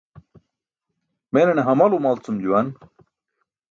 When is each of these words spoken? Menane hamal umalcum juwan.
Menane 1.33 1.61
hamal 1.69 1.91
umalcum 1.99 2.35
juwan. 2.43 2.67